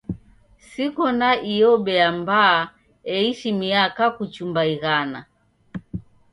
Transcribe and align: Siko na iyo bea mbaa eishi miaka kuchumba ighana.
Siko 0.69 1.05
na 1.19 1.29
iyo 1.53 1.71
bea 1.85 2.09
mbaa 2.17 2.57
eishi 3.15 3.49
miaka 3.61 4.03
kuchumba 4.15 4.61
ighana. 4.73 5.19